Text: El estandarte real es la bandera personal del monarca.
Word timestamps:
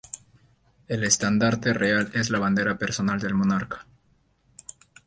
El 0.87 1.03
estandarte 1.03 1.73
real 1.75 2.09
es 2.15 2.31
la 2.31 2.39
bandera 2.39 2.75
personal 2.79 3.19
del 3.19 3.35
monarca. 3.35 3.85